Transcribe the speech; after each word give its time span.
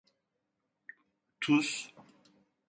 Tuz? 1.41 1.89